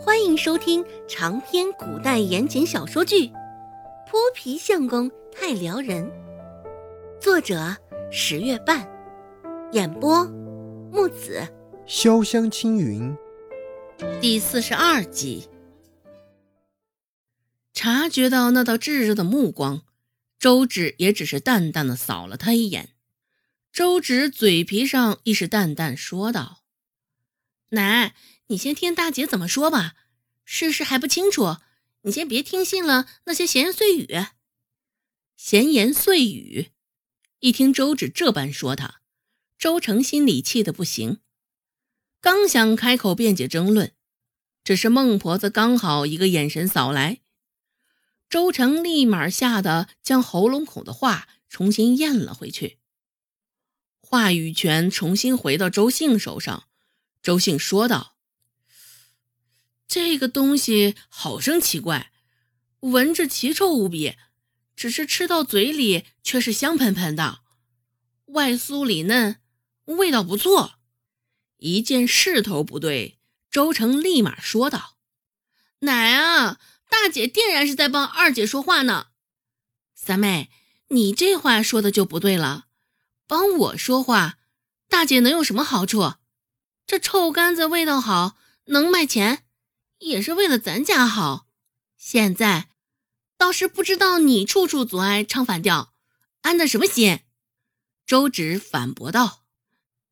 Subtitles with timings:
[0.00, 3.26] 欢迎收听长篇古代言情小说剧
[4.08, 6.04] 《泼皮相公太撩人》，
[7.20, 7.76] 作者
[8.08, 8.88] 十月半，
[9.72, 10.24] 演播
[10.92, 11.42] 木子
[11.84, 13.12] 潇湘青云，
[14.20, 15.48] 第四十二集。
[17.74, 19.82] 察觉到那道炙热的目光，
[20.38, 22.90] 周芷也只是淡淡的扫了他一眼。
[23.72, 26.58] 周芷嘴皮上亦是淡淡说道
[27.70, 28.14] ：“奶。”
[28.50, 29.94] 你先听大姐怎么说吧，
[30.44, 31.58] 事实还不清楚，
[32.02, 34.08] 你先别听信了那些闲言碎语。
[35.36, 36.70] 闲言碎语，
[37.40, 39.02] 一听周芷这般说他，
[39.58, 41.20] 周成心里气得不行，
[42.22, 43.92] 刚想开口辩解争论，
[44.64, 47.20] 只是孟婆子刚好一个眼神扫来，
[48.30, 52.78] 周成立马吓得将喉咙口的话重新咽了回去，
[54.00, 56.68] 话语权重新回到周信手上，
[57.20, 58.17] 周信说道。
[59.88, 62.12] 这个东西好生奇怪，
[62.80, 64.16] 闻着奇臭无比，
[64.76, 67.40] 只是吃到嘴里却是香喷喷的，
[68.26, 69.40] 外酥里嫩，
[69.86, 70.74] 味道不错。
[71.56, 73.18] 一见势头不对，
[73.50, 74.98] 周成立马说道
[75.80, 79.06] ：“奶啊，大姐定然是在帮二姐说话呢。
[79.94, 80.50] 三妹，
[80.88, 82.66] 你这话说的就不对了，
[83.26, 84.36] 帮我说话，
[84.86, 86.16] 大姐能有什么好处？
[86.86, 89.44] 这臭干子味道好，能卖钱。”
[89.98, 91.46] 也是为了咱家好，
[91.96, 92.68] 现在
[93.36, 95.94] 倒是不知道你处处阻碍唱反调，
[96.42, 97.20] 安的什么心？
[98.06, 99.44] 周芷反驳道：“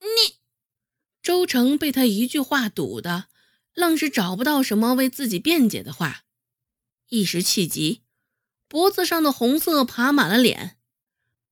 [0.00, 0.36] 你……”
[1.22, 3.28] 周成被他一句话堵的，
[3.72, 6.24] 愣是找不到什么为自己辩解的话，
[7.08, 8.02] 一时气急，
[8.68, 10.78] 脖子上的红色爬满了脸。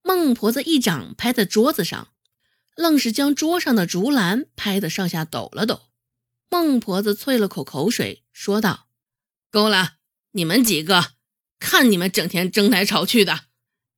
[0.02, 2.12] 孟婆子一掌拍在桌子上，
[2.74, 5.91] 愣是将桌上的竹篮拍得上下抖了抖。
[6.52, 8.86] 孟婆子啐了口口水，说道
[9.50, 9.94] ：“够了，
[10.32, 11.14] 你们几个，
[11.58, 13.46] 看你们整天争来吵去的，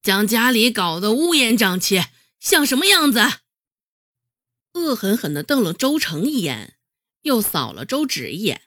[0.00, 2.04] 将家里搞得乌烟瘴气，
[2.38, 3.18] 像什么样子？”
[4.74, 6.76] 恶狠狠地瞪了周成一眼，
[7.22, 8.62] 又扫了周芷一眼。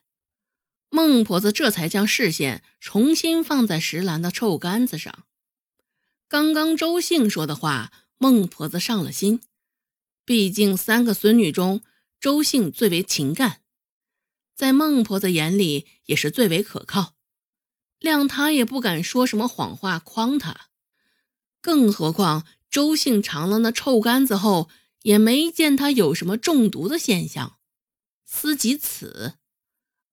[0.89, 5.23] 孟婆子这才将视线重新放在石兰的臭干子上。
[6.27, 9.39] 刚刚周信说的话，孟婆子上了心，
[10.25, 11.81] 毕竟三个孙女中，
[12.19, 13.61] 周信最为勤干。
[14.57, 17.13] 在孟婆子眼里也是最为可靠，
[17.99, 20.69] 谅她也不敢说什么谎话诓她。
[21.61, 24.67] 更何况周姓尝了那臭干子后，
[25.03, 27.59] 也没见他有什么中毒的现象。
[28.25, 29.35] 思及此，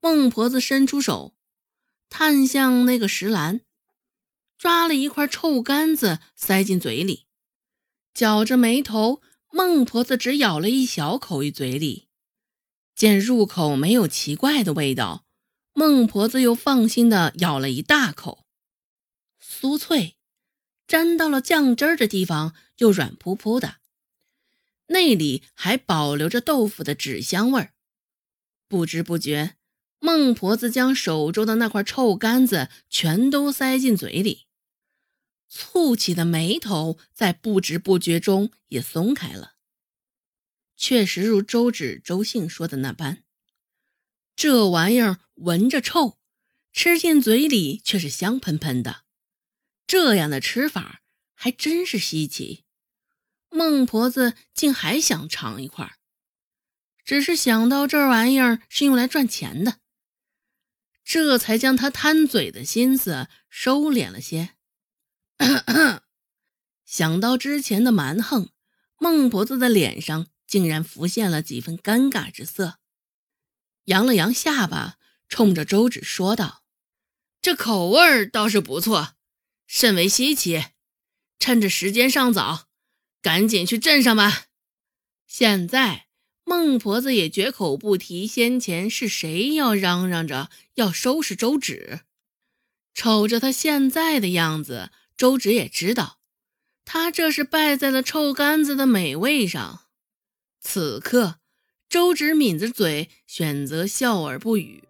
[0.01, 1.35] 孟婆子伸出手，
[2.11, 3.63] 探向那个石篮，
[4.59, 7.25] 抓了一块臭干子塞进嘴里，
[8.13, 12.09] 绞着眉头，孟婆子只咬了一小口于嘴里。
[12.95, 15.25] 见入口没有奇怪的味道，
[15.73, 18.47] 孟婆子又放心的咬了一大口，
[19.43, 20.17] 酥脆，
[20.87, 23.77] 沾到了酱汁儿的地方又软扑扑的，
[24.87, 27.73] 内里还保留着豆腐的纸香味儿。
[28.69, 29.57] 不知不觉，
[29.99, 34.47] 孟婆子将手中的那块臭干子全都塞进嘴里，
[35.51, 39.54] 蹙起的眉头在不知不觉中也松开了。
[40.87, 43.25] 确实如周芷、周信说的那般，
[44.37, 46.19] 这玩意儿闻着臭，
[46.75, 49.05] 吃进嘴里却是香喷喷的。
[49.87, 51.01] 这样的吃法
[51.33, 52.67] 还真是稀奇。
[53.49, 55.97] 孟婆子竟还想尝一块，
[57.03, 59.79] 只是想到这玩意儿是用来赚钱的，
[61.03, 64.51] 这才将他贪嘴的心思收敛了些。
[66.85, 68.51] 想到之前的蛮横，
[68.99, 70.27] 孟婆子的脸上。
[70.47, 72.79] 竟然浮现了几分尴尬之色，
[73.85, 74.97] 扬了扬下巴，
[75.29, 76.63] 冲着周芷说道
[77.43, 79.15] ：“这口味倒是不错，
[79.67, 80.67] 甚为稀奇。
[81.39, 82.69] 趁着时间尚早，
[83.21, 84.45] 赶紧去镇上吧。”
[85.27, 86.07] 现在
[86.45, 92.01] 孟婆子也绝口不提先前是谁要嚷嚷着要收拾周芷，
[92.95, 96.21] 瞅着他现在的样子，周芷也知道，
[96.85, 99.84] 他这是败在了臭干子的美味上。
[100.65, 101.37] 此刻，
[101.89, 104.83] 周芷抿着嘴，选择笑而不语。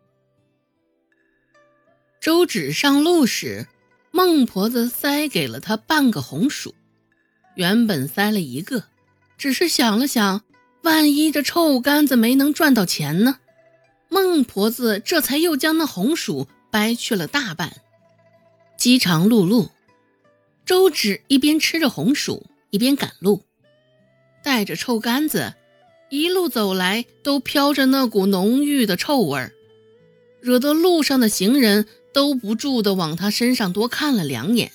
[2.21, 3.67] 周芷上路时，
[4.11, 6.75] 孟婆子塞给了她半个红薯，
[7.57, 8.85] 原本塞了一个，
[9.37, 10.43] 只是想了想，
[10.85, 13.41] 万一这臭干子没能赚到钱呢？
[14.09, 17.83] 孟婆子这才又将那红薯掰去了大半。
[18.79, 19.69] 饥肠辘辘，
[20.65, 23.43] 周芷一边吃着红薯，一边赶路，
[24.43, 25.55] 带着臭干子。
[26.11, 29.53] 一路走来，都飘着那股浓郁的臭味儿。
[30.41, 34.71] 惹得路上的行人都不住地往他身上多看了两眼，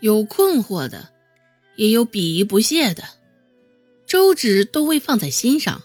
[0.00, 1.10] 有困惑的，
[1.76, 3.04] 也有鄙夷不屑的，
[4.06, 5.82] 周芷都未放在心上。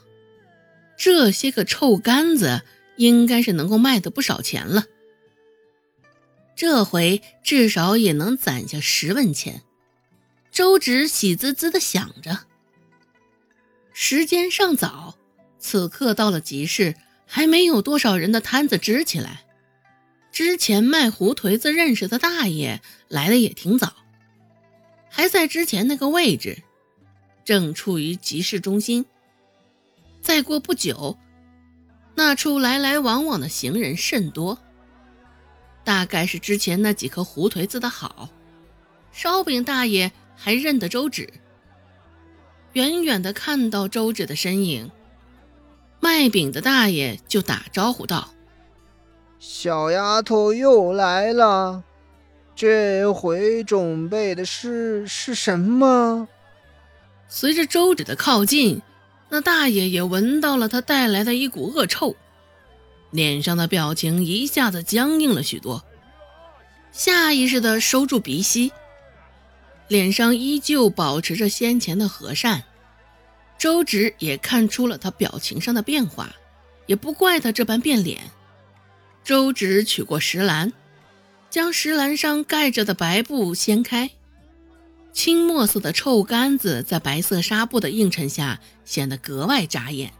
[0.98, 2.62] 这些个臭干子
[2.98, 4.86] 应该是能够卖得不少钱了，
[6.56, 9.64] 这回至少也能攒下十文钱。
[10.52, 12.42] 周芷喜滋滋地想着。
[14.06, 15.16] 时间尚早，
[15.60, 16.94] 此刻到了集市，
[17.26, 19.46] 还没有多少人的摊子支起来。
[20.30, 23.94] 之前卖胡颓子认识的大爷来的也挺早，
[25.10, 26.64] 还在之前那个位置，
[27.46, 29.06] 正处于集市中心。
[30.20, 31.18] 再过不久，
[32.14, 34.60] 那处来来往往的行人甚多，
[35.86, 38.28] 大概是之前那几颗胡颓子的好。
[39.14, 40.12] 烧饼大爷。
[40.36, 41.32] 还认得周芷，
[42.74, 44.92] 远远的看到周芷的身影，
[46.00, 48.34] 卖饼的大爷就打招呼道
[49.40, 51.84] ：“小丫头又来了，
[52.56, 56.28] 这回准备的是是什么？”
[57.30, 58.82] 随着周芷的靠近，
[59.30, 62.16] 那大爷也闻到了他带来的一股恶臭，
[63.12, 65.84] 脸上的表情一下子僵硬了许多，
[66.92, 68.72] 下意识的收住鼻息。
[69.94, 72.64] 脸上依旧保持着先前的和善，
[73.60, 76.34] 周芷也看出了他表情上的变化，
[76.88, 78.32] 也不怪他这般变脸。
[79.24, 80.74] 周芷取过石篮，
[81.52, 84.10] 将石篮上盖着的白布掀开，
[85.14, 90.12] 青墨色的臭干子在白色纱布的映衬下显得格外扎眼。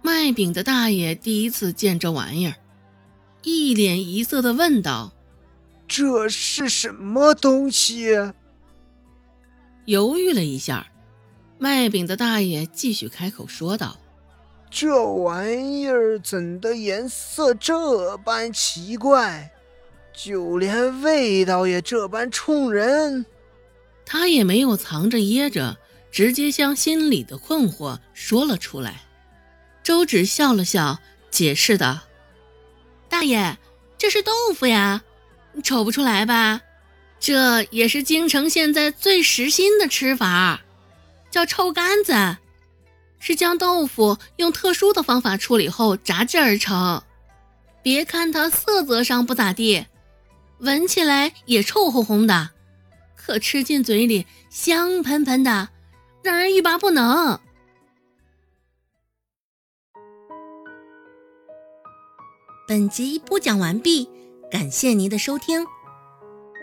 [0.00, 2.54] 卖饼的大爷第一次见这玩意儿，
[3.42, 5.12] 一脸疑色地问道
[5.88, 8.14] ：“这是什么东西？”
[9.86, 10.88] 犹豫了一下，
[11.58, 13.96] 卖饼的大爷继续开口说道
[14.68, 19.52] ：“这玩意儿怎的颜色这般奇怪，
[20.12, 23.24] 就连味道也这般冲人？”
[24.04, 25.76] 他也没有藏着掖着，
[26.10, 29.02] 直接将心里的困惑说了出来。
[29.84, 30.98] 周芷笑了笑，
[31.30, 32.00] 解释道
[33.08, 33.56] ：“大爷，
[33.96, 35.04] 这是豆腐呀，
[35.62, 36.62] 瞅不出来吧？”
[37.18, 40.60] 这也是京城现在最时新的吃法，
[41.30, 42.36] 叫臭干子，
[43.18, 47.02] 是将豆腐用特殊的方法处理后炸制而成。
[47.82, 49.86] 别看它色泽上不咋地，
[50.58, 52.50] 闻起来也臭烘烘的，
[53.16, 55.68] 可吃进嘴里香喷喷的，
[56.22, 57.40] 让人欲罢不能。
[62.68, 64.08] 本集播讲完毕，
[64.50, 65.64] 感谢您的收听。